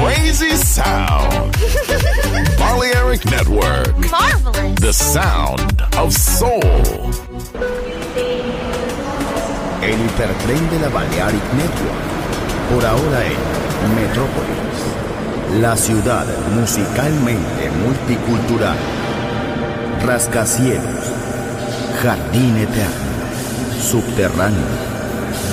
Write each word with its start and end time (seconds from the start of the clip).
Crazy 0.00 0.56
sound. 0.56 1.52
Balearic 2.58 3.22
Network. 3.26 3.94
Marvelous. 4.10 4.80
The 4.80 4.92
sound 4.92 5.82
of 5.98 6.14
soul. 6.14 6.62
El 9.82 10.00
hipertren 10.00 10.70
de 10.70 10.78
la 10.80 10.88
Balearic 10.88 11.42
Network. 11.52 12.06
Por 12.72 12.86
ahora 12.86 13.22
en 13.26 13.94
Metrópolis. 13.94 15.60
La 15.60 15.76
ciudad 15.76 16.24
musicalmente 16.54 17.70
multicultural. 17.84 18.78
Rascacielos. 20.06 21.12
Jardín 22.02 22.56
eterno. 22.56 23.04
Subterráneo. 23.78 24.95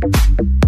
you 0.00 0.67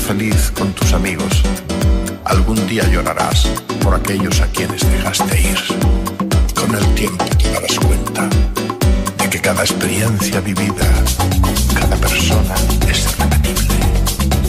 Feliz 0.00 0.50
con 0.56 0.72
tus 0.72 0.92
amigos, 0.92 1.42
algún 2.24 2.66
día 2.66 2.88
llorarás 2.88 3.46
por 3.82 3.94
aquellos 3.94 4.40
a 4.40 4.46
quienes 4.46 4.80
dejaste 4.90 5.40
ir. 5.40 5.58
Con 6.54 6.74
el 6.74 6.94
tiempo 6.94 7.24
te 7.24 7.50
darás 7.50 7.78
cuenta 7.78 8.28
de 9.18 9.30
que 9.30 9.40
cada 9.40 9.62
experiencia 9.62 10.40
vivida 10.40 10.86
cada 11.78 11.96
persona 11.96 12.54
es 12.88 13.04
irrepetible. 13.04 13.74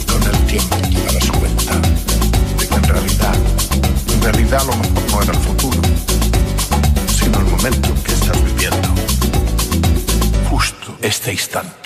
Con 0.06 0.22
el 0.22 0.46
tiempo 0.46 0.76
te 0.76 1.02
darás 1.04 1.30
cuenta 1.30 1.74
de 2.58 2.68
que 2.68 2.74
en 2.74 2.84
realidad, 2.84 3.36
en 4.14 4.22
realidad 4.22 4.62
lo 4.66 4.76
mejor 4.76 5.10
no 5.10 5.22
era 5.22 5.32
el 5.32 5.38
futuro, 5.38 5.80
sino 7.18 7.38
el 7.38 7.46
momento 7.46 7.94
que 8.04 8.12
estás 8.12 8.44
viviendo. 8.44 8.88
Justo 10.50 10.96
este 11.02 11.32
instante. 11.32 11.85